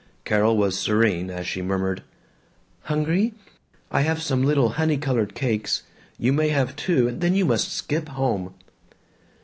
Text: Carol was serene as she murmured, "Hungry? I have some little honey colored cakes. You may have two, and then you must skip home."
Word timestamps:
Carol 0.25 0.57
was 0.57 0.79
serene 0.79 1.29
as 1.29 1.45
she 1.45 1.61
murmured, 1.61 2.01
"Hungry? 2.85 3.35
I 3.91 4.01
have 4.01 4.19
some 4.19 4.41
little 4.41 4.69
honey 4.69 4.97
colored 4.97 5.35
cakes. 5.35 5.83
You 6.17 6.33
may 6.33 6.49
have 6.49 6.75
two, 6.75 7.07
and 7.07 7.21
then 7.21 7.35
you 7.35 7.45
must 7.45 7.71
skip 7.71 8.09
home." 8.09 8.55